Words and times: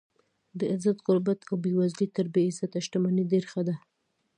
د 0.59 0.59
عزت 0.73 0.97
غربت 1.07 1.39
او 1.49 1.55
بې 1.63 1.71
وزلي 1.79 2.07
تر 2.15 2.25
بې 2.33 2.41
عزته 2.49 2.77
شتمنۍ 2.85 3.23
ډېره 3.31 3.47
ښه 3.51 3.61
ده. 3.67 3.75